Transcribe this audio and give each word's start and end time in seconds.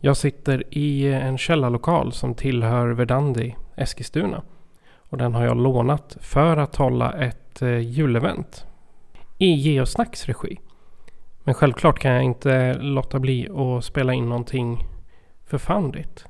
Jag 0.00 0.16
sitter 0.16 0.64
i 0.70 1.12
en 1.12 1.38
källarlokal 1.38 2.12
som 2.12 2.34
tillhör 2.34 2.88
Verdandi 2.88 3.56
Eskilstuna. 3.76 4.42
Och 4.96 5.18
den 5.18 5.34
har 5.34 5.44
jag 5.44 5.56
lånat 5.56 6.16
för 6.20 6.56
att 6.56 6.76
hålla 6.76 7.12
ett 7.12 7.62
eh, 7.62 7.78
julevent. 7.78 8.66
I 9.38 9.46
Geosnacks 9.46 10.26
regi. 10.26 10.58
Men 11.44 11.54
självklart 11.54 11.98
kan 11.98 12.12
jag 12.12 12.22
inte 12.22 12.74
låta 12.74 13.18
bli 13.18 13.48
att 13.48 13.84
spela 13.84 14.12
in 14.12 14.28
någonting 14.28 14.86
för 15.46 15.58
Foundit. 15.58 16.24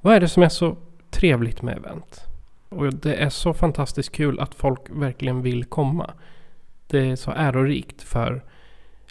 Vad 0.00 0.14
är 0.14 0.20
det 0.20 0.28
som 0.28 0.42
är 0.42 0.48
så 0.48 0.76
trevligt 1.10 1.62
med 1.62 1.76
event? 1.76 2.20
Och 2.68 2.94
det 2.94 3.14
är 3.14 3.28
så 3.28 3.54
fantastiskt 3.54 4.12
kul 4.12 4.40
att 4.40 4.54
folk 4.54 4.80
verkligen 4.90 5.42
vill 5.42 5.64
komma. 5.64 6.10
Det 6.86 7.10
är 7.10 7.16
så 7.16 7.30
ärorikt 7.30 8.02
för 8.02 8.44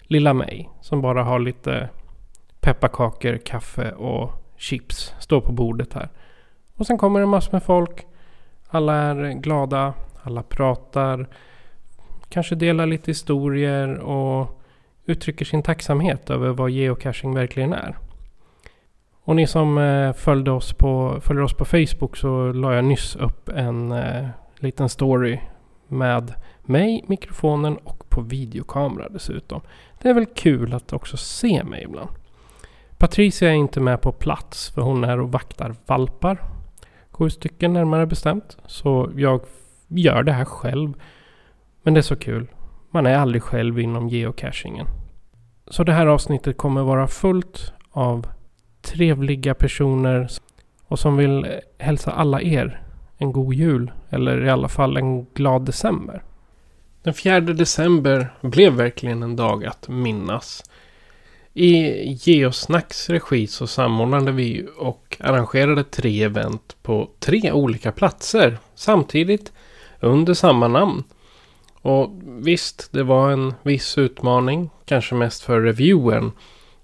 lilla 0.00 0.34
mig 0.34 0.70
som 0.80 1.00
bara 1.00 1.22
har 1.22 1.38
lite 1.38 1.88
pepparkakor, 2.64 3.36
kaffe 3.36 3.92
och 3.92 4.32
chips 4.56 5.14
står 5.18 5.40
på 5.40 5.52
bordet 5.52 5.94
här. 5.94 6.08
Och 6.76 6.86
sen 6.86 6.98
kommer 6.98 7.20
det 7.20 7.26
massor 7.26 7.52
med 7.52 7.62
folk. 7.62 8.06
Alla 8.68 8.94
är 8.94 9.32
glada, 9.32 9.94
alla 10.22 10.42
pratar, 10.42 11.28
kanske 12.28 12.54
delar 12.54 12.86
lite 12.86 13.10
historier 13.10 13.98
och 13.98 14.60
uttrycker 15.06 15.44
sin 15.44 15.62
tacksamhet 15.62 16.30
över 16.30 16.48
vad 16.48 16.70
geocaching 16.70 17.34
verkligen 17.34 17.72
är. 17.72 17.98
Och 19.24 19.36
ni 19.36 19.46
som 19.46 19.78
eh, 19.78 20.12
följde 20.12 20.50
oss 20.50 20.72
på, 20.72 21.20
följer 21.20 21.42
oss 21.42 21.54
på 21.54 21.64
Facebook 21.64 22.16
så 22.16 22.52
la 22.52 22.74
jag 22.74 22.84
nyss 22.84 23.16
upp 23.16 23.48
en 23.48 23.92
eh, 23.92 24.28
liten 24.56 24.88
story 24.88 25.40
med 25.88 26.34
mig, 26.62 27.04
mikrofonen 27.06 27.76
och 27.76 28.10
på 28.10 28.20
videokamera 28.20 29.08
dessutom. 29.08 29.60
Det 30.02 30.08
är 30.08 30.14
väl 30.14 30.26
kul 30.26 30.74
att 30.74 30.92
också 30.92 31.16
se 31.16 31.64
mig 31.64 31.82
ibland. 31.82 32.10
Patricia 33.04 33.50
är 33.50 33.54
inte 33.54 33.80
med 33.80 34.00
på 34.00 34.12
plats 34.12 34.70
för 34.70 34.82
hon 34.82 35.04
är 35.04 35.20
och 35.20 35.32
vaktar 35.32 35.74
valpar. 35.86 36.38
Sju 37.10 37.30
stycken 37.30 37.72
närmare 37.72 38.06
bestämt. 38.06 38.56
Så 38.66 39.10
jag 39.16 39.40
gör 39.88 40.22
det 40.22 40.32
här 40.32 40.44
själv. 40.44 40.92
Men 41.82 41.94
det 41.94 42.00
är 42.00 42.02
så 42.02 42.16
kul. 42.16 42.46
Man 42.90 43.06
är 43.06 43.16
aldrig 43.16 43.42
själv 43.42 43.78
inom 43.78 44.08
geocachingen. 44.08 44.86
Så 45.66 45.84
det 45.84 45.92
här 45.92 46.06
avsnittet 46.06 46.56
kommer 46.56 46.82
vara 46.82 47.06
fullt 47.06 47.72
av 47.90 48.26
trevliga 48.82 49.54
personer 49.54 50.28
och 50.86 50.98
som 50.98 51.16
vill 51.16 51.46
hälsa 51.78 52.12
alla 52.12 52.42
er 52.42 52.82
en 53.16 53.32
god 53.32 53.54
jul. 53.54 53.92
Eller 54.10 54.44
i 54.44 54.50
alla 54.50 54.68
fall 54.68 54.96
en 54.96 55.24
glad 55.24 55.64
december. 55.64 56.22
Den 57.02 57.14
4 57.14 57.40
december 57.40 58.34
blev 58.40 58.72
verkligen 58.72 59.22
en 59.22 59.36
dag 59.36 59.64
att 59.64 59.88
minnas. 59.88 60.62
I 61.56 62.02
Geosnacks 62.12 63.10
regi 63.10 63.46
så 63.46 63.66
samordnade 63.66 64.32
vi 64.32 64.66
och 64.76 65.16
arrangerade 65.20 65.84
tre 65.84 66.22
event 66.22 66.76
på 66.82 67.10
tre 67.20 67.52
olika 67.52 67.92
platser 67.92 68.58
samtidigt 68.74 69.52
under 70.00 70.34
samma 70.34 70.68
namn. 70.68 71.04
Och 71.74 72.10
visst, 72.24 72.88
det 72.92 73.02
var 73.02 73.30
en 73.30 73.54
viss 73.62 73.98
utmaning, 73.98 74.70
kanske 74.84 75.14
mest 75.14 75.42
för 75.42 75.60
reviewern. 75.60 76.32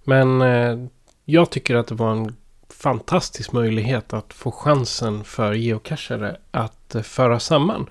Men 0.04 0.42
eh, 0.42 0.78
jag 1.24 1.50
tycker 1.50 1.74
att 1.74 1.86
det 1.86 1.94
var 1.94 2.12
en 2.12 2.36
fantastisk 2.68 3.52
möjlighet 3.52 4.12
att 4.12 4.32
få 4.32 4.50
chansen 4.50 5.24
för 5.24 5.52
geocachare 5.52 6.36
att 6.50 6.94
eh, 6.94 7.02
föra 7.02 7.40
samman. 7.40 7.86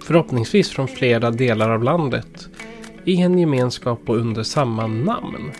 Förhoppningsvis 0.00 0.70
från 0.70 0.88
flera 0.88 1.30
delar 1.30 1.70
av 1.70 1.82
landet 1.82 2.48
i 3.04 3.20
en 3.20 3.38
gemenskap 3.38 4.00
och 4.06 4.16
under 4.16 4.42
samma 4.42 4.86
namn. 4.86 5.52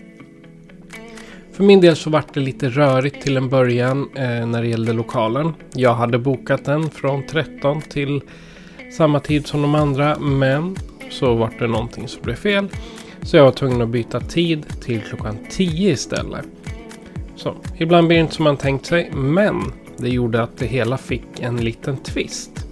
För 1.59 1.65
min 1.65 1.81
del 1.81 1.97
så 1.97 2.11
vart 2.11 2.35
det 2.35 2.41
lite 2.41 2.69
rörigt 2.69 3.23
till 3.23 3.37
en 3.37 3.49
början 3.49 4.09
eh, 4.15 4.47
när 4.47 4.63
det 4.63 4.69
gällde 4.69 4.93
lokalen. 4.93 5.55
Jag 5.75 5.95
hade 5.95 6.19
bokat 6.19 6.65
den 6.65 6.91
från 6.91 7.27
13 7.27 7.83
till 7.83 8.21
samma 8.93 9.21
tid 9.21 9.47
som 9.47 9.63
de 9.63 9.75
andra 9.75 10.19
men 10.19 10.77
så 11.11 11.35
vart 11.35 11.59
det 11.59 11.67
någonting 11.67 12.09
som 12.09 12.23
blev 12.23 12.35
fel. 12.35 12.69
Så 13.23 13.37
jag 13.37 13.45
var 13.45 13.53
tvungen 13.53 13.83
att 13.83 13.89
byta 13.89 14.21
tid 14.21 14.67
till 14.81 15.01
klockan 15.01 15.39
10 15.51 15.93
istället. 15.93 16.45
Så 17.37 17.55
ibland 17.77 18.07
blir 18.07 18.17
det 18.17 18.23
inte 18.23 18.35
som 18.35 18.45
man 18.45 18.57
tänkt 18.57 18.87
sig 18.87 19.11
men 19.15 19.73
det 19.97 20.09
gjorde 20.09 20.43
att 20.43 20.59
det 20.59 20.67
hela 20.67 20.99
fick 20.99 21.41
en 21.41 21.57
liten 21.57 21.97
twist. 21.97 22.67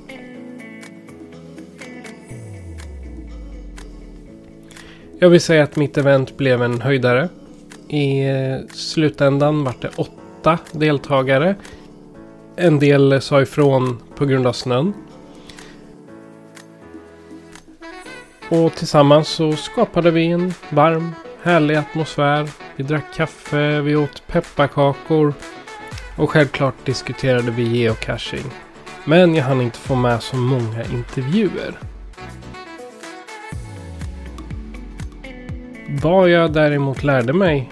Jag 5.19 5.29
vill 5.29 5.41
säga 5.41 5.63
att 5.63 5.77
mitt 5.77 5.99
event 5.99 6.37
blev 6.37 6.63
en 6.63 6.81
höjdare. 6.81 7.29
I 7.89 8.25
slutändan 8.73 9.65
var 9.65 9.75
det 9.81 9.91
åtta 9.97 10.59
deltagare. 10.73 11.55
En 12.57 12.79
del 12.79 13.21
sa 13.21 13.43
ifrån 13.43 13.99
på 14.15 14.25
grund 14.25 14.47
av 14.47 14.53
snön. 14.53 14.93
Och 18.49 18.75
tillsammans 18.75 19.29
så 19.29 19.53
skapade 19.53 20.11
vi 20.11 20.27
en 20.27 20.55
varm, 20.71 21.13
härlig 21.43 21.75
atmosfär. 21.77 22.49
Vi 22.77 22.85
drack 22.85 23.15
kaffe, 23.15 23.81
vi 23.81 23.97
åt 23.97 24.27
pepparkakor. 24.27 25.35
Och 26.17 26.31
självklart 26.31 26.75
diskuterade 26.85 27.51
vi 27.51 27.63
geocaching. 27.63 28.45
Men 29.05 29.35
jag 29.35 29.45
hann 29.45 29.61
inte 29.61 29.79
få 29.79 29.95
med 29.95 30.23
så 30.23 30.37
många 30.37 30.85
intervjuer. 30.93 31.79
Vad 36.03 36.31
jag 36.31 36.53
däremot 36.53 37.05
lärde 37.05 37.33
mig 37.33 37.71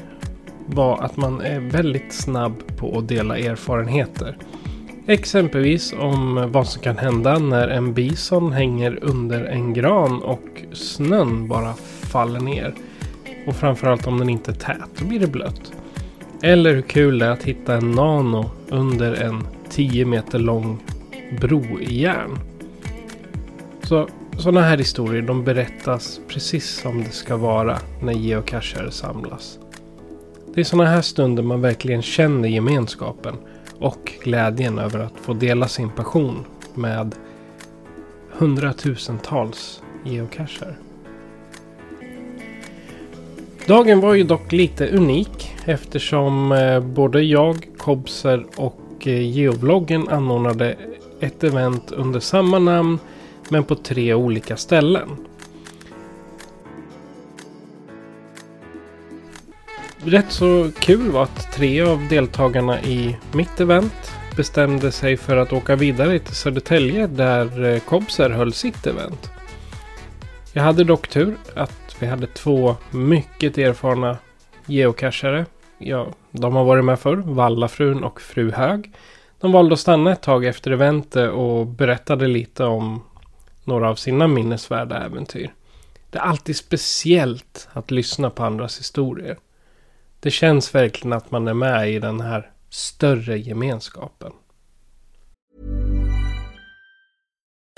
var 0.67 1.03
att 1.03 1.17
man 1.17 1.41
är 1.41 1.61
väldigt 1.61 2.13
snabb 2.13 2.77
på 2.77 2.99
att 2.99 3.09
dela 3.09 3.39
erfarenheter. 3.39 4.37
Exempelvis 5.07 5.95
om 5.99 6.49
vad 6.53 6.67
som 6.67 6.83
kan 6.83 6.99
hända 6.99 7.39
när 7.39 7.69
en 7.69 7.95
bison 7.95 8.53
hänger 8.53 8.99
under 9.03 9.45
en 9.45 9.75
gran 9.75 10.23
och 10.23 10.63
snön 10.73 11.49
bara 11.49 11.75
faller 12.01 12.41
ner. 12.41 12.75
Och 13.47 13.57
framförallt 13.57 14.07
om 14.07 14.19
den 14.19 14.29
inte 14.29 14.51
är 14.51 14.55
tät, 14.55 14.91
då 14.99 15.05
blir 15.05 15.21
det 15.21 15.27
blött. 15.27 15.73
Eller 16.43 16.75
hur 16.75 16.83
kul 16.83 17.19
det 17.19 17.27
är 17.27 17.31
att 17.31 17.43
hitta 17.43 17.75
en 17.75 17.91
nano 17.91 18.51
under 18.69 19.15
en 19.15 19.47
10 19.71 20.05
meter 20.05 20.39
lång 20.39 20.83
bro 21.41 21.81
i 21.81 22.01
järn. 22.01 22.39
Så 23.83 24.09
sådana 24.39 24.61
här 24.61 24.79
historier 24.79 25.23
de 25.23 25.45
berättas 25.45 26.21
precis 26.29 26.81
som 26.81 27.05
det 27.05 27.11
ska 27.11 27.37
vara 27.37 27.79
när 28.03 28.13
geocachare 28.13 28.91
samlas. 28.91 29.59
Det 30.55 30.61
är 30.61 30.65
sådana 30.65 30.91
här 30.91 31.03
stunder 31.03 31.43
man 31.43 31.61
verkligen 31.61 32.03
känner 32.03 32.49
gemenskapen 32.49 33.35
och 33.79 34.13
glädjen 34.23 34.79
över 34.79 34.99
att 34.99 35.13
få 35.23 35.33
dela 35.33 35.69
sin 35.69 35.91
passion 35.91 36.45
med 36.75 37.15
hundratusentals 38.31 39.83
geocacher. 40.05 40.77
Dagen 43.67 44.01
var 44.01 44.15
ju 44.15 44.23
dock 44.23 44.53
lite 44.53 44.89
unik 44.89 45.53
eftersom 45.65 46.53
eh, 46.53 46.81
både 46.81 47.23
jag, 47.23 47.69
Kobser 47.77 48.47
och 48.57 48.81
geobloggen 49.01 49.33
Geovloggen 49.33 50.09
anordnade 50.09 50.77
ett 51.21 51.45
event 51.45 51.93
under 51.93 52.21
samma 52.21 52.59
namn 52.59 52.99
men 53.49 53.65
på 53.65 53.75
tre 53.75 54.15
olika 54.15 54.57
ställen. 54.57 55.09
Rätt 60.07 60.33
så 60.33 60.71
kul 60.79 61.11
var 61.11 61.23
att 61.23 61.53
tre 61.53 61.81
av 61.81 62.09
deltagarna 62.09 62.83
i 62.83 63.17
mitt 63.33 63.61
event 63.61 64.13
bestämde 64.37 64.93
sig 64.93 65.17
för 65.17 65.37
att 65.37 65.53
åka 65.53 65.77
vidare 65.77 66.19
till 66.19 66.35
Södertälje 66.35 67.07
där 67.07 67.65
eh, 67.65 67.81
Kobser 67.81 68.31
höll 68.31 68.53
sitt 68.53 68.87
event. 68.87 69.31
Jag 70.53 70.63
hade 70.63 70.85
dock 70.85 71.09
tur 71.09 71.37
att 71.55 71.97
vi 71.99 72.07
hade 72.07 72.27
två 72.27 72.77
mycket 72.91 73.59
erfarna 73.59 74.17
geocachare. 74.67 75.47
Ja, 75.79 76.07
de 76.31 76.57
har 76.57 76.65
varit 76.65 76.85
med 76.85 77.01
förr, 77.01 77.17
Vallafrun 77.17 78.05
och 78.05 78.21
Fru 78.21 78.51
Hög. 78.51 78.93
De 79.41 79.53
valde 79.53 79.73
att 79.73 79.81
stanna 79.81 80.13
ett 80.13 80.23
tag 80.23 80.45
efter 80.45 80.71
eventet 80.71 81.31
och 81.31 81.67
berättade 81.67 82.27
lite 82.27 82.65
om 82.65 83.03
några 83.65 83.91
av 83.91 83.95
sina 83.95 84.27
minnesvärda 84.27 85.05
äventyr. 85.05 85.53
Det 86.11 86.19
är 86.19 86.23
alltid 86.23 86.57
speciellt 86.57 87.69
att 87.73 87.91
lyssna 87.91 88.31
på 88.31 88.45
andras 88.45 88.79
historier. 88.79 89.37
Det 90.25 90.31
känns 90.31 90.75
verkligen 90.75 91.13
att 91.13 91.31
man 91.31 91.49
är 91.49 91.55
med 91.55 91.91
i 91.91 91.99
den 91.99 92.21
här 92.21 92.51
större 92.71 93.39
gemenskapen. 93.39 94.33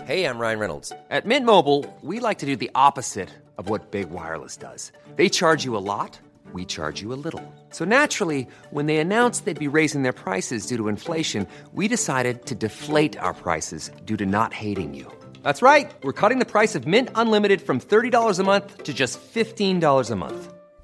Hej, 0.02 0.20
jag 0.20 0.34
heter 0.34 0.40
Ryan 0.40 0.60
Reynolds. 0.60 0.92
På 1.22 1.28
Mint 1.28 1.46
Mobile, 1.46 1.84
we 2.02 2.28
like 2.28 2.40
to 2.40 2.46
do 2.46 2.56
the 2.56 2.70
opposite 2.74 3.28
of 3.56 3.70
what 3.70 3.90
Big 3.90 4.06
Wireless 4.06 4.56
does. 4.56 4.92
They 5.16 5.28
charge 5.28 5.66
you 5.66 5.76
a 5.76 5.80
lot, 5.80 6.20
we 6.54 6.64
charge 6.64 7.02
you 7.02 7.14
a 7.14 7.20
little. 7.24 7.42
So 7.70 7.84
naturally, 7.84 8.46
when 8.70 8.86
they 8.86 8.98
announced 8.98 9.44
they'd 9.44 9.70
be 9.70 9.78
raising 9.78 10.02
their 10.02 10.30
prices 10.30 10.66
due 10.66 10.76
to 10.76 10.88
inflation, 10.88 11.46
we 11.72 11.88
decided 11.88 12.46
to 12.46 12.54
deflate 12.54 13.18
our 13.18 13.34
prices 13.34 13.90
due 14.04 14.16
to 14.16 14.26
not 14.26 14.52
hating 14.52 14.94
you. 14.94 15.06
That's 15.42 15.62
right. 15.62 15.90
We're 16.02 16.20
cutting 16.20 16.38
the 16.38 16.52
price 16.52 16.78
of 16.78 16.86
Mint 16.86 17.08
Unlimited 17.16 17.60
from 17.60 17.80
$30 17.80 18.38
a 18.38 18.44
month 18.44 18.84
to 18.84 18.92
just 18.92 19.18
$15 19.34 20.10
a 20.10 20.16
month. 20.16 20.55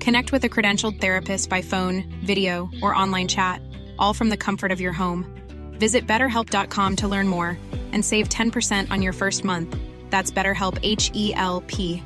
Connect 0.00 0.32
with 0.32 0.44
a 0.44 0.48
credentialed 0.48 1.00
therapist 1.00 1.50
by 1.50 1.62
phone, 1.62 2.04
video, 2.24 2.68
or 2.82 2.94
online 2.94 3.28
chat, 3.28 3.60
all 3.98 4.14
from 4.14 4.30
the 4.30 4.36
comfort 4.36 4.72
of 4.72 4.80
your 4.80 4.92
home. 4.92 5.24
Visit 5.78 6.06
betterhelp.com 6.06 6.96
to 6.96 7.08
learn 7.08 7.28
more 7.28 7.58
and 7.92 8.04
save 8.04 8.28
10% 8.28 8.90
on 8.90 9.02
your 9.02 9.12
first 9.12 9.44
month. 9.44 9.76
That's 10.10 10.30
BetterHelp 10.30 10.78
H 10.82 11.10
E 11.14 11.32
L 11.34 11.62
P. 11.66 12.02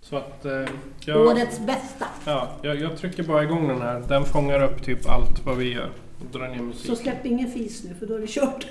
Så 0.00 0.16
att 0.16 0.44
eh, 0.44 0.64
jag, 1.00 1.26
Årets 1.26 1.60
bästa. 1.60 2.06
ja, 2.24 2.50
jag, 2.62 2.80
jag 2.80 2.98
trycker 2.98 3.22
bara 3.22 3.42
igång 3.44 3.68
den 3.68 3.82
här. 3.82 4.00
Den 4.08 4.24
fångar 4.24 4.62
upp 4.62 4.82
typ 4.82 5.08
allt 5.08 5.46
vad 5.46 5.56
vi 5.56 5.72
gör. 5.72 5.90
Och 6.20 6.26
drar 6.32 6.48
ner 6.48 6.56
Så 6.56 6.62
musik. 6.62 6.98
släpp 6.98 7.26
ingen 7.26 7.50
fis 7.52 7.84
nu 7.84 7.94
för 7.94 8.06
då 8.06 8.14
är 8.14 8.18
det 8.20 8.26
kört. 8.26 8.66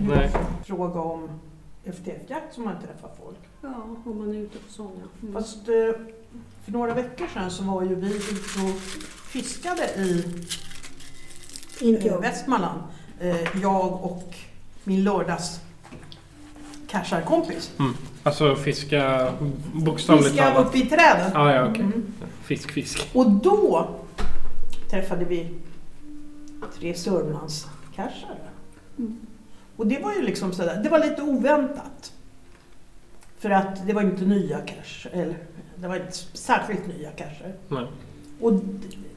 Nej. 0.00 0.30
fråga 0.66 1.00
om 1.00 1.40
FTF-jakt 1.92 2.54
som 2.54 2.64
man 2.64 2.74
träffar 2.80 3.10
folk. 3.24 3.38
Ja, 3.62 3.82
om 4.04 4.18
man 4.18 4.30
är 4.30 4.38
ute 4.38 4.58
på 4.58 4.72
sån 4.72 4.90
ja. 5.00 5.08
Mm. 5.22 5.34
Fast 5.34 5.68
eh, 5.68 6.00
för 6.64 6.72
några 6.72 6.94
veckor 6.94 7.26
sedan 7.34 7.50
så 7.50 7.64
var 7.64 7.82
ju 7.82 7.94
vi 7.94 8.06
ute 8.16 8.60
och 8.64 8.80
fiskade 9.28 9.84
i 9.96 10.24
Inte 11.80 12.06
jag. 12.06 12.20
Västmanland. 12.20 12.80
Eh, 13.20 13.60
Jag 13.62 14.04
och 14.04 14.34
min 14.84 15.04
lördags 15.04 15.60
casharkompis. 16.88 17.70
Mm. 17.78 17.94
Alltså 18.22 18.56
fiska 18.56 19.32
bokstavligt 19.74 20.28
Fiska 20.28 20.50
talat. 20.50 20.66
uppe 20.68 20.78
i 20.78 20.86
träden. 20.86 21.36
Ah, 21.36 21.52
ja, 21.52 21.68
okej. 21.70 21.82
Mm. 21.84 22.12
Fisk, 22.42 22.70
fisk. 22.72 23.10
Och 23.14 23.30
då 23.30 23.88
träffade 24.90 25.24
vi 25.24 25.54
tre 26.78 26.94
Sörmlandskashare. 26.94 28.38
Mm. 28.98 29.16
Och 29.76 29.86
det 29.86 29.98
var 29.98 30.12
ju 30.12 30.22
liksom 30.22 30.52
sådär, 30.52 30.80
det 30.82 30.88
var 30.88 30.98
lite 30.98 31.22
oväntat. 31.22 32.12
För 33.38 33.50
att 33.50 33.86
det 33.86 33.92
var 33.92 34.02
inte 34.02 34.24
nya 34.24 34.60
cash, 34.60 35.08
eller 35.12 35.36
det 35.76 35.88
var 35.88 35.96
inte 35.96 36.12
särskilt 36.32 36.86
nya 36.86 37.10
cacher. 37.10 37.54
Nej. 37.68 37.86
Och 38.40 38.52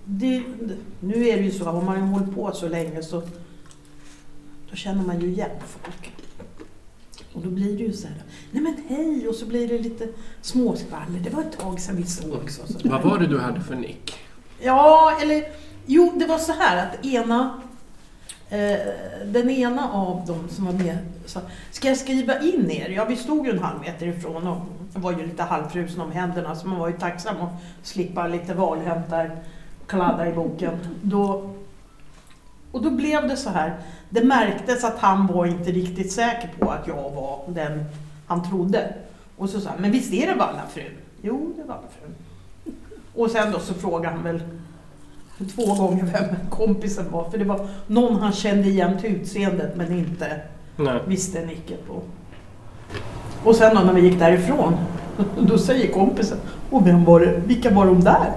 det, 0.06 0.44
det, 0.60 0.76
nu 1.00 1.28
är 1.28 1.38
det 1.38 1.44
ju 1.44 1.52
så, 1.52 1.66
har 1.66 1.82
man 1.82 1.96
ju 1.96 2.02
hållit 2.02 2.36
på 2.36 2.52
så 2.52 2.68
länge 2.68 3.04
så 3.04 3.24
då 4.70 4.76
känner 4.76 5.04
man 5.04 5.22
ju 5.22 5.28
igen 5.28 5.50
folk. 5.66 6.14
Och 7.34 7.42
då 7.42 7.50
blir 7.50 7.78
det 7.78 7.84
ju 7.84 7.94
så 7.94 8.08
här, 8.08 8.24
nej 8.52 8.64
men 8.64 8.76
hej, 8.88 9.28
och 9.28 9.36
så 9.36 9.46
blir 9.46 9.68
det 9.68 9.80
lite 9.80 10.08
småskvaller. 10.42 11.20
Det 11.20 11.30
var 11.30 11.42
ett 11.42 11.58
tag 11.60 11.80
sedan 11.80 11.96
vi 11.96 12.04
sågs. 12.04 12.56
Så 12.56 12.90
Vad 12.90 13.04
var 13.04 13.20
det 13.20 13.28
du 13.28 13.40
hade 13.40 13.62
för 13.62 13.76
nick? 13.76 14.14
Ja, 14.62 15.18
eller 15.22 15.44
jo, 15.86 16.14
det 16.16 16.26
var 16.26 16.38
så 16.38 16.52
här 16.52 16.88
att 16.88 17.06
ena 17.06 17.62
Eh, 18.50 18.78
den 19.26 19.50
ena 19.50 19.92
av 19.92 20.26
dem 20.26 20.50
som 20.50 20.66
var 20.66 20.74
med 20.74 20.98
sa, 21.26 21.40
ska 21.72 21.88
jag 21.88 21.98
skriva 21.98 22.40
in 22.40 22.72
er? 22.72 22.90
Ja, 22.90 23.06
vi 23.06 23.16
stod 23.16 23.46
ju 23.46 23.52
en 23.52 23.64
halv 23.64 23.82
meter 23.82 24.08
ifrån 24.08 24.48
och 24.48 24.58
var 24.94 25.12
ju 25.12 25.26
lite 25.26 25.44
halvfrusen 25.44 26.02
om 26.02 26.12
händerna 26.12 26.56
så 26.56 26.68
man 26.68 26.80
var 26.80 26.88
ju 26.88 26.98
tacksam 26.98 27.42
att 27.42 27.52
slippa 27.84 28.28
lite 28.28 28.54
valhämtar 28.54 29.32
kladda 29.88 30.30
i 30.30 30.34
boken. 30.34 30.80
Då, 31.02 31.50
och 32.72 32.84
då 32.84 32.90
blev 32.90 33.28
det 33.28 33.38
så 33.38 33.50
här, 33.50 33.76
det 34.10 34.24
märktes 34.24 34.84
att 34.84 35.00
han 35.00 35.28
var 35.28 35.46
inte 35.46 35.72
riktigt 35.72 36.12
säker 36.12 36.50
på 36.60 36.72
att 36.72 36.88
jag 36.88 37.12
var 37.12 37.44
den 37.48 37.86
han 38.28 38.50
trodde. 38.50 38.94
Och 39.38 39.50
så 39.50 39.62
sa 39.62 39.70
han, 39.70 39.82
men 39.82 39.92
visst 39.92 40.14
är 40.14 40.28
det 40.28 40.34
Vallafrun? 40.34 40.98
Jo, 41.22 41.54
det 41.56 41.62
är 41.62 41.66
Vallafrun. 41.66 42.16
Och 43.16 43.32
sen 43.32 43.52
då 43.52 43.60
så 43.60 43.74
frågade 43.74 44.16
han 44.16 44.24
väl 44.24 44.42
två 45.46 45.76
gånger 45.76 46.04
vem 46.04 46.50
kompisen 46.50 47.12
var. 47.12 47.30
För 47.30 47.38
det 47.38 47.44
var 47.46 47.68
någon 47.88 48.20
han 48.20 48.32
kände 48.32 48.68
igen 48.68 48.98
till 49.02 49.16
utseendet 49.16 49.76
men 49.76 49.92
inte 49.92 50.42
Nej. 50.76 51.00
visste 51.08 51.46
nicket 51.46 51.88
på. 51.88 52.02
Och 53.44 53.56
sen 53.56 53.76
då 53.76 53.82
när 53.82 53.94
vi 53.94 54.02
gick 54.02 54.20
därifrån, 54.20 54.74
då 55.42 55.58
säger 55.58 55.94
kompisen, 55.94 56.38
och 56.70 56.88
vem 56.88 57.06
var 57.06 57.20
det, 57.20 57.42
vilka 57.46 57.74
var 57.74 57.86
de 57.86 58.00
där? 58.00 58.34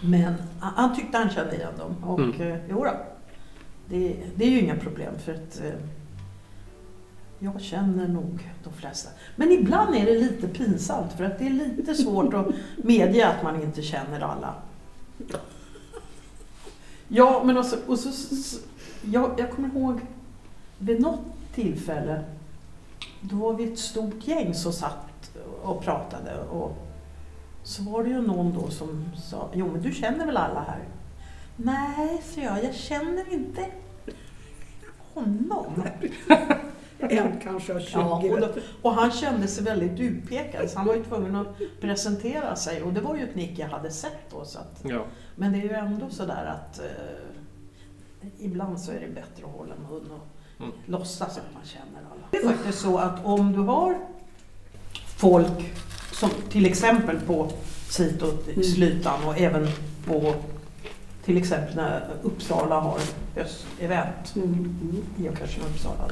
Men 0.00 0.34
han, 0.60 0.96
tyckte 0.96 1.18
han 1.18 1.30
kände 1.30 1.56
igen 1.56 1.72
dem 1.78 2.10
och 2.10 2.18
Mm. 2.18 2.40
mm. 2.40 2.58
jo 2.68 2.84
då, 2.84 2.90
det, 3.88 4.16
det 4.34 4.44
är 4.44 4.50
ju 4.50 4.60
inga 4.60 4.76
problem 4.76 5.12
för 5.24 5.32
att 5.32 5.60
eh, 5.64 5.80
jag 7.38 7.60
känner 7.60 8.08
nog 8.08 8.50
de 8.64 8.72
flesta. 8.72 9.10
Men 9.36 9.52
ibland 9.52 9.94
är 9.94 10.04
det 10.06 10.18
lite 10.18 10.48
pinsamt 10.48 11.12
för 11.12 11.24
att 11.24 11.38
det 11.38 11.46
är 11.46 11.50
lite 11.50 11.94
svårt 11.94 12.34
att 12.34 12.46
medge 12.76 13.28
att 13.28 13.42
man 13.42 13.62
inte 13.62 13.82
känner 13.82 14.20
alla. 14.20 14.54
Ja, 17.08 17.42
men 17.44 17.58
alltså, 17.58 17.76
och 17.86 17.98
så, 17.98 18.12
så, 18.12 18.36
så, 18.36 18.58
jag, 19.02 19.34
jag 19.38 19.50
kommer 19.50 19.68
ihåg 19.68 20.00
vid 20.78 21.00
något 21.00 21.20
tillfälle, 21.54 22.24
då 23.20 23.36
var 23.36 23.54
vi 23.54 23.72
ett 23.72 23.78
stort 23.78 24.28
gäng 24.28 24.54
som 24.54 24.72
satt 24.72 25.30
och 25.62 25.82
pratade 25.82 26.42
och 26.42 26.76
så 27.62 27.82
var 27.82 28.04
det 28.04 28.10
ju 28.10 28.22
någon 28.22 28.54
då 28.54 28.70
som 28.70 29.04
sa, 29.16 29.50
jo 29.54 29.72
men 29.72 29.82
du 29.82 29.92
känner 29.92 30.26
väl 30.26 30.36
alla 30.36 30.60
här? 30.60 30.84
Nej, 31.56 32.22
så 32.24 32.40
jag, 32.40 32.64
jag 32.64 32.74
känner 32.74 33.32
inte 33.32 33.66
honom. 35.14 35.82
En 37.10 37.40
kanske 37.42 37.72
har 37.72 37.80
20. 37.80 37.98
Ja, 37.98 38.22
och, 38.32 38.40
då, 38.40 38.48
och 38.82 38.92
han 38.92 39.10
kände 39.10 39.48
sig 39.48 39.64
väldigt 39.64 40.00
utpekad 40.00 40.70
så 40.70 40.78
han 40.78 40.86
var 40.86 40.94
ju 40.94 41.04
tvungen 41.04 41.36
att 41.36 41.56
presentera 41.80 42.56
sig 42.56 42.82
och 42.82 42.92
det 42.92 43.00
var 43.00 43.16
ju 43.16 43.22
ett 43.22 43.34
nick 43.34 43.58
jag 43.58 43.68
hade 43.68 43.90
sett 43.90 44.30
då. 44.30 44.44
Så 44.44 44.58
att, 44.58 44.80
Ja. 44.82 45.04
men 45.34 45.52
det 45.52 45.58
är 45.58 45.62
ju 45.62 45.72
ändå 45.72 46.10
sådär 46.10 46.44
att 46.56 46.78
eh, 46.78 48.28
ibland 48.38 48.80
så 48.80 48.90
är 48.92 49.00
det 49.00 49.08
bättre 49.14 49.44
att 49.46 49.52
hålla 49.58 49.74
mun 49.90 50.10
och 50.10 50.26
Mm. 50.60 50.72
låtsas 50.86 51.38
att 51.38 51.54
man 51.54 51.62
känner 51.64 52.00
alla. 52.12 52.22
Det 52.30 52.36
är 52.36 52.48
faktiskt 52.56 52.78
så 52.78 52.98
att 52.98 53.24
om 53.24 53.52
du 53.52 53.58
har 53.58 53.98
folk 55.18 55.72
som 56.12 56.30
till 56.50 56.66
exempel 56.66 57.20
på 57.20 57.50
Sitot 57.88 58.48
i 58.48 58.62
Slytan 58.64 59.24
och 59.24 59.38
även 59.40 59.68
på 60.06 60.34
till 61.24 61.36
exempel 61.36 61.76
när 61.76 62.08
Uppsala 62.22 62.80
har 62.80 62.98
höstevent 63.34 64.36
Mm. 64.36 64.48
Mm. 64.48 65.02
geocachen 65.16 65.62
Uppsala. 65.74 66.04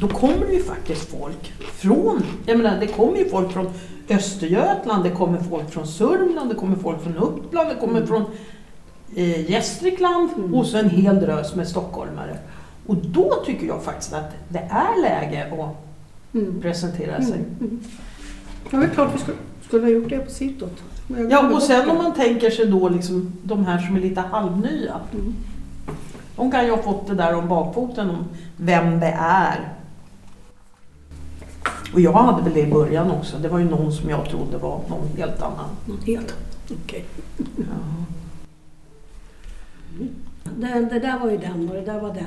Då 0.00 0.08
kommer 0.08 0.46
det 0.46 0.52
ju 0.52 0.62
faktiskt 0.62 1.10
folk 1.10 1.52
från, 1.72 2.22
jag 2.46 2.58
menar 2.58 2.80
det 2.80 2.86
kommer 2.86 3.18
ju 3.18 3.28
folk 3.28 3.52
från 3.52 3.66
Östergötland, 4.08 5.04
det 5.04 5.10
kommer 5.10 5.38
folk 5.38 5.70
från 5.70 5.86
Sörmland, 5.86 6.50
det 6.50 6.54
kommer 6.54 6.76
folk 6.76 7.02
från 7.02 7.16
Uppland, 7.16 7.68
det 7.68 7.74
kommer 7.74 8.06
från 8.06 8.24
eh, 9.16 9.50
Gästrikland 9.50 10.28
Mm. 10.36 10.54
och 10.54 10.66
så 10.66 10.78
en 10.78 10.90
hel 10.90 11.20
drös 11.20 11.54
med 11.54 11.68
stockholmare. 11.68 12.36
Och 12.86 12.96
då 12.96 13.32
tycker 13.46 13.66
jag 13.66 13.82
faktiskt 13.82 14.12
att 14.12 14.34
det 14.48 14.58
är 14.70 15.02
läge 15.02 15.46
att 15.52 15.76
Mm. 16.34 16.60
presentera 16.60 17.22
sig. 17.22 17.34
Mm. 17.38 17.54
Mm. 17.60 17.80
Ja, 18.70 18.78
det 18.78 18.84
är 18.84 18.90
klart 18.90 19.14
vi 19.14 19.18
ska, 19.18 19.32
Skulle 19.66 19.84
ha 19.84 19.90
gjort 19.90 20.08
det 20.10 20.18
på 20.18 20.30
sittot. 20.30 20.82
Ja, 21.30 21.54
och 21.54 21.62
sen 21.62 21.90
om 21.90 21.96
man 21.96 22.14
tänker 22.14 22.50
sig 22.50 22.66
då 22.66 22.88
liksom 22.88 23.32
de 23.42 23.66
här 23.66 23.78
som 23.78 23.96
är 23.96 24.00
lite 24.00 24.20
halvnya. 24.20 24.94
Mm. 25.12 25.34
De 26.36 26.50
kan 26.50 26.64
ju 26.64 26.70
ha 26.70 26.82
fått 26.82 27.06
det 27.06 27.14
där 27.14 27.34
om 27.34 27.48
bakfoten 27.48 28.10
om 28.10 28.24
vem 28.56 29.00
det 29.00 29.16
är. 29.20 29.68
Och 31.94 32.00
jag 32.00 32.12
hade 32.12 32.42
väl 32.42 32.54
det 32.54 32.60
i 32.60 32.70
början 32.72 33.10
också. 33.10 33.38
Det 33.38 33.48
var 33.48 33.58
ju 33.58 33.64
någon 33.64 33.92
som 33.92 34.10
jag 34.10 34.28
trodde 34.28 34.58
var 34.58 34.80
någon 34.88 35.08
helt 35.16 35.42
annan. 35.42 35.68
Något 35.84 36.04
helt. 36.06 36.34
Okej. 36.84 37.04
Ja. 37.56 38.04
Det, 40.56 40.88
det 40.90 41.00
där 41.00 41.18
var 41.18 41.30
ju 41.30 41.36
den 41.36 41.68
och 41.68 41.74
det 41.74 41.80
där 41.80 42.00
var 42.00 42.14
det. 42.14 42.26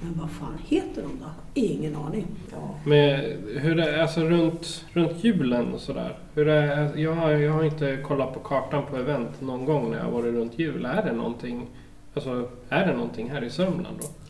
Men 0.00 0.20
vad 0.20 0.30
fan 0.30 0.58
heter 0.66 1.02
de 1.02 1.10
då? 1.20 1.30
Ingen 1.54 1.96
aning. 1.96 2.26
Ja. 2.52 2.74
Men 2.84 3.20
hur 3.58 3.80
är 3.80 4.02
alltså 4.02 4.20
runt, 4.20 4.84
runt 4.92 5.24
julen 5.24 5.74
och 5.74 5.80
sådär? 5.80 6.18
Hur 6.34 6.48
är, 6.48 6.96
jag, 6.96 7.14
har, 7.14 7.30
jag 7.30 7.52
har 7.52 7.64
inte 7.64 7.96
kollat 7.96 8.34
på 8.34 8.40
kartan 8.40 8.82
på 8.90 8.96
event 8.96 9.40
någon 9.40 9.64
gång 9.64 9.90
när 9.90 9.98
jag 9.98 10.10
varit 10.10 10.34
runt 10.34 10.58
jul. 10.58 10.84
Är 10.84 11.02
det 11.02 11.12
någonting, 11.12 11.66
alltså, 12.14 12.48
är 12.68 12.86
det 12.86 12.92
någonting 12.92 13.30
här 13.30 13.44
i 13.44 13.50
Sörmland 13.50 13.96
då? 14.00 14.25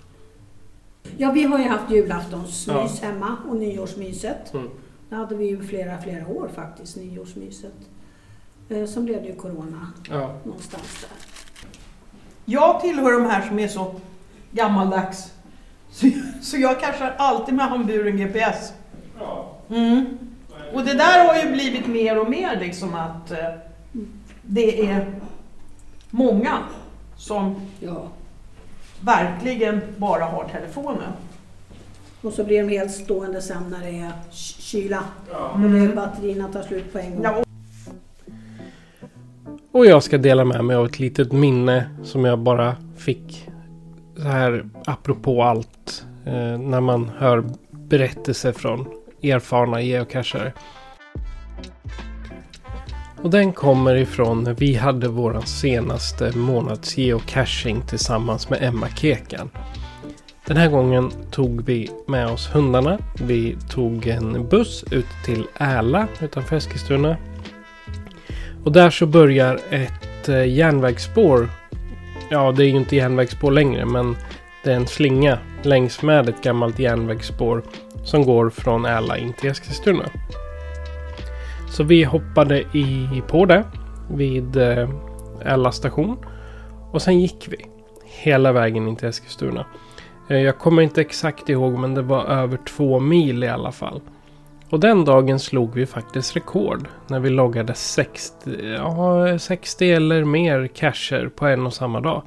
Ja, 1.17 1.33
vi 1.33 1.43
har 1.45 1.59
ju 1.59 1.65
haft 1.69 1.91
julaftonsmys 1.91 2.99
Ja. 3.03 3.09
hemma 3.09 3.37
och 3.49 3.57
nyårsmyset. 3.57 4.55
Mm. 4.55 4.69
Det 5.09 5.17
hade 5.17 5.35
vi 5.35 5.47
ju 5.47 5.63
flera, 5.63 5.99
flera 6.03 6.27
år 6.29 6.51
faktiskt, 6.55 6.97
nyårsmyset. 6.97 7.75
Eh, 8.69 8.87
Sen 8.87 9.05
blev 9.05 9.23
det 9.23 9.29
ju 9.29 9.35
Corona 9.35 9.93
Ja. 10.11 10.35
någonstans 10.45 11.01
där. 11.01 11.11
Jag 12.45 12.81
tillhör 12.81 13.13
de 13.13 13.25
här 13.31 13.49
som 13.49 13.59
är 13.59 13.69
så 13.69 13.95
gammaldags. 14.53 15.33
Så, 15.91 16.07
så 16.43 16.57
jag 16.57 16.81
kanske 16.81 17.09
alltid 17.11 17.55
med 17.55 17.67
handburen 17.69 18.17
GPS. 18.17 18.73
Mm. 19.71 20.19
Och 20.75 20.85
det 20.85 20.95
där 20.95 21.27
har 21.29 21.43
ju 21.45 21.53
blivit 21.53 21.87
mer 21.87 22.19
och 22.21 22.31
mer 22.31 22.61
liksom 22.61 22.95
att 22.95 23.31
eh, 23.31 23.39
det 24.43 24.87
är 24.87 25.15
många 26.11 26.59
som 27.17 27.61
Ja. 27.81 28.09
Verkligen 29.01 29.81
bara 29.97 30.25
har 30.25 30.45
telefonen. 30.53 31.13
Och 32.23 32.33
så 32.33 32.45
blir 32.45 32.63
de 32.63 32.69
helt 32.69 32.93
stående 32.93 33.43
sen 33.43 33.63
när 33.71 33.81
det 33.81 33.99
är 33.99 34.11
ky- 34.31 34.61
kyla. 34.63 35.03
Och 35.55 35.61
det 35.61 35.97
batterierna 35.97 36.49
tar 36.49 36.63
slut 36.63 36.93
på 36.93 36.99
en 36.99 37.11
gång. 37.15 37.23
Ja, 37.25 37.43
Och 39.73 39.87
jag 39.87 40.03
ska 40.03 40.19
dela 40.19 40.45
med 40.45 40.65
mig 40.65 40.77
av 40.77 40.87
ett 40.87 40.99
litet 40.99 41.33
minne 41.33 41.91
som 42.05 42.25
jag 42.25 42.39
bara 42.39 42.77
fick 42.97 43.49
så 44.17 44.23
här 44.23 44.69
apropå 44.87 45.43
allt. 45.43 46.05
Eh, 46.27 46.59
när 46.59 46.81
man 46.81 47.11
hör 47.19 47.45
berättelser 47.71 48.53
från 48.53 48.87
erfarna 49.23 49.81
geocachare. 49.83 50.53
Och 53.23 53.31
den 53.31 53.53
kommer 53.53 53.95
ifrån 53.95 54.43
när 54.43 54.55
vi 54.55 54.75
hade 54.75 55.09
vår 55.09 55.41
senaste 55.45 56.37
månads 56.37 56.99
geocaching 56.99 57.83
tillsammans 57.87 58.51
med 58.51 58.63
Emma 58.63 58.89
Kekan. 58.89 59.51
Den 60.47 60.57
här 60.57 60.69
gången 60.69 61.11
tog 61.31 61.63
vi 61.65 61.91
med 62.07 62.27
oss 62.27 62.51
hundarna. 62.53 62.99
Vi 63.21 63.57
tog 63.69 64.07
en 64.07 64.49
buss 64.49 64.85
ut 64.91 65.07
till 65.25 65.47
Äla 65.61 66.09
utanför 66.21 66.57
Eskilstuna. 66.57 67.17
Och 68.65 68.73
där 68.73 68.91
så 68.91 69.07
börjar 69.07 69.61
ett 69.71 70.29
eh, 70.29 70.49
järnvägsspår. 70.49 71.49
Ja, 72.31 72.53
det 72.53 72.65
är 72.65 72.69
ju 72.69 72.77
inte 72.77 72.97
järnvägsspår 72.97 73.51
längre, 73.51 73.85
men 73.87 74.17
det 74.65 74.73
är 74.73 74.77
en 74.77 74.87
slinga 74.87 75.39
längs 75.63 76.03
med 76.03 76.29
ett 76.29 76.43
gammalt 76.43 76.79
järnvägsspår 76.79 77.63
som 78.05 78.25
går 78.25 78.51
från 78.51 78.85
Äla 78.85 79.19
in 79.19 79.33
till 79.33 79.51
Eskilstuna. 79.51 80.05
Så 81.77 81.83
vi 81.83 82.05
hoppade 82.05 82.61
i, 82.61 83.23
på 83.29 83.45
det 83.45 83.65
vid 84.11 84.57
eh, 84.57 85.71
station 85.71 86.17
och 86.93 87.03
sen 87.03 87.21
gick 87.21 87.49
vi 87.51 87.57
hela 88.05 88.53
vägen 88.53 88.89
in 88.89 88.97
till 88.97 89.09
Eskilstuna. 89.09 89.67
Eh, 90.29 90.37
jag 90.37 90.59
kommer 90.59 90.83
inte 90.83 91.01
exakt 91.01 91.49
ihåg, 91.49 91.79
men 91.79 91.95
det 91.95 92.03
var 92.03 92.25
över 92.25 92.57
två 92.57 93.01
mil 93.01 93.45
i 93.45 93.49
alla 93.49 93.73
fall. 93.73 94.01
Och 94.71 94.81
den 94.81 95.05
dagen 95.05 95.39
slog 95.39 95.75
vi 95.75 95.87
faktiskt 95.87 96.37
rekord 96.37 96.89
när 97.07 97.21
vi 97.21 97.31
loggade 97.31 97.75
60, 97.75 98.75
ja, 98.79 99.39
60 99.39 99.93
eller 99.93 100.25
mer 100.25 100.67
cacher 100.67 101.31
på 101.37 101.47
en 101.47 101.67
och 101.67 101.75
samma 101.75 102.01
dag. 102.01 102.23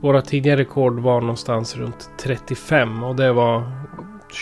Våra 0.00 0.22
tidigare 0.22 0.60
rekord 0.60 1.00
var 1.00 1.20
någonstans 1.20 1.76
runt 1.76 2.10
35 2.18 3.02
och 3.02 3.16
det 3.16 3.32
var 3.32 3.62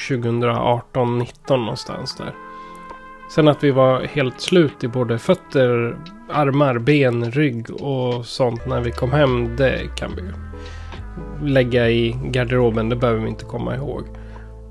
2018-19 0.09 1.25
någonstans 1.49 2.17
där. 2.17 2.35
Sen 3.35 3.49
att 3.49 3.65
vi 3.65 3.71
var 3.71 4.01
helt 4.01 4.41
slut 4.41 4.85
i 4.85 4.89
både 4.89 5.19
fötter, 5.19 5.97
armar, 6.31 6.79
ben, 6.79 7.31
rygg 7.31 7.71
och 7.71 8.27
sånt 8.27 8.67
när 8.67 8.81
vi 8.81 8.91
kom 8.91 9.13
hem, 9.13 9.57
det 9.57 9.97
kan 9.97 10.11
vi 10.17 10.23
ju 10.23 10.33
lägga 11.53 11.91
i 11.91 12.17
garderoben. 12.25 12.89
Det 12.89 12.97
behöver 12.97 13.21
vi 13.21 13.29
inte 13.29 13.45
komma 13.45 13.75
ihåg. 13.75 14.05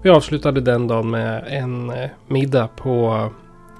Vi 0.03 0.09
avslutade 0.09 0.61
den 0.61 0.87
dagen 0.87 1.09
med 1.09 1.43
en 1.47 1.89
eh, 1.89 2.09
middag 2.27 2.67
på 2.75 3.25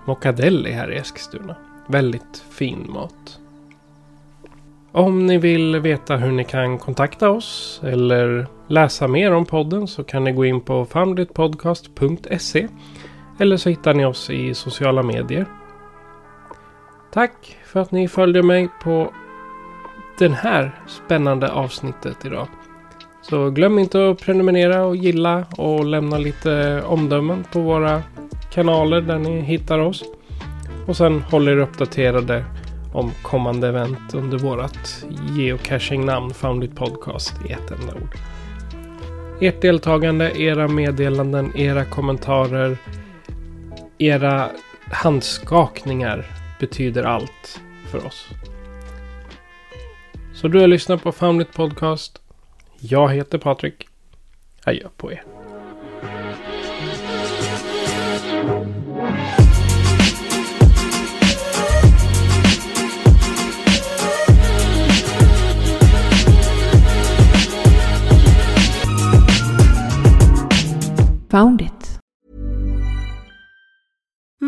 Mockadelli 0.05 0.71
här 0.71 0.91
i 0.91 0.98
Eskilstuna. 0.98 1.55
Väldigt 1.88 2.43
fin 2.50 2.86
mat. 2.89 3.39
Om 4.91 5.25
ni 5.25 5.38
vill 5.38 5.79
veta 5.79 6.17
hur 6.17 6.31
ni 6.31 6.43
kan 6.43 6.77
kontakta 6.77 7.29
oss 7.29 7.81
eller 7.83 8.48
läsa 8.67 9.07
mer 9.07 9.33
om 9.33 9.45
podden 9.45 9.88
så 9.88 10.03
kan 10.03 10.24
ni 10.24 10.31
gå 10.31 10.45
in 10.45 10.62
på 10.62 10.86
founditpodcast.se 10.86 12.67
eller 13.39 13.58
så 13.58 13.69
hittar 13.69 13.93
ni 13.93 14.05
oss 14.05 14.29
i 14.29 14.53
sociala 14.53 15.03
medier. 15.03 15.46
Tack 17.13 17.58
för 17.65 17.79
att 17.79 17.91
ni 17.91 18.08
följde 18.08 18.43
mig 18.43 18.69
på 18.84 19.13
det 20.17 20.29
här 20.29 20.79
spännande 20.88 21.51
avsnittet 21.51 22.25
idag. 22.25 22.48
Så 23.22 23.50
glöm 23.50 23.79
inte 23.79 24.10
att 24.10 24.22
prenumerera 24.22 24.86
och 24.86 24.96
gilla 24.96 25.46
och 25.58 25.86
lämna 25.86 26.17
lite 26.17 26.81
omdömen 26.81 27.46
på 27.51 27.60
våra 27.60 28.03
kanaler 28.51 29.01
där 29.01 29.17
ni 29.17 29.41
hittar 29.41 29.79
oss. 29.79 30.03
Och 30.88 30.98
sen 30.98 31.22
håll 31.22 31.48
er 31.48 31.58
uppdaterade 31.58 32.46
om 32.93 33.12
kommande 33.22 33.67
event 33.67 34.13
under 34.13 34.38
vårat 34.38 35.05
geocaching-namn 35.36 36.34
Foundit 36.34 36.75
Podcast 36.75 37.34
i 37.50 37.51
ett 37.51 37.72
enda 37.72 37.93
ord. 37.93 38.15
Ert 39.41 39.62
deltagande, 39.62 40.41
era 40.41 40.67
meddelanden, 40.67 41.51
era 41.55 41.86
kommentarer, 41.86 42.77
era 44.00 44.51
handskakningar 44.91 46.25
betyder 46.60 47.03
allt 47.03 47.62
för 47.91 48.06
oss. 48.06 48.27
Så 50.34 50.48
du 50.48 50.60
har 50.60 50.68
lyssnat 50.68 51.03
på 51.03 51.12
Foundit 51.12 51.53
Podcast. 51.53 52.22
Jag 52.79 53.13
heter 53.13 53.38
Patrik. 53.38 53.88
Adjö 54.63 54.88
på 54.98 55.12
er. 55.12 55.24
Found 71.32 71.62
it. 71.62 71.78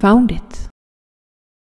Found 0.00 0.32
it. 0.32 0.49